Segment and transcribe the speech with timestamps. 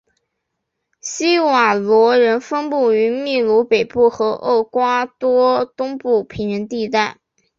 [1.01, 7.19] 希瓦罗人分布于祕鲁北部和厄瓜多东部平原地带。